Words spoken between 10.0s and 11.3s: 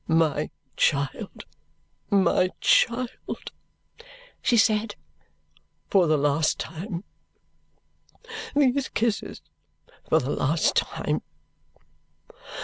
for the last time!